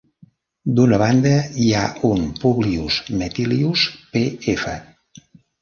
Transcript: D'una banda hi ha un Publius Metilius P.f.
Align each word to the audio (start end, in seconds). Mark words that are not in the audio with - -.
D'una 0.79 0.97
banda 1.01 1.33
hi 1.65 1.67
ha 1.79 1.83
un 2.09 2.25
Publius 2.45 2.97
Metilius 3.21 3.85
P.f. 4.17 4.75